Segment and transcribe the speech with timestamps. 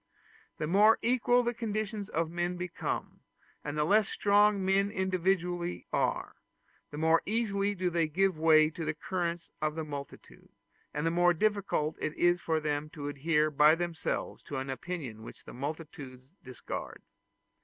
[0.57, 3.19] The more equal the conditions of men become,
[3.63, 6.37] and the less strong men individually are,
[6.89, 10.49] the more easily do they give way to the current of the multitude,
[10.91, 15.21] and the more difficult is it for them to adhere by themselves to an opinion
[15.21, 17.03] which the multitude discard.